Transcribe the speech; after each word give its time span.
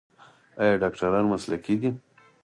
آیا 0.61 0.73
ډاکټران 0.81 1.25
مسلکي 1.33 1.75
دي؟ 1.81 1.89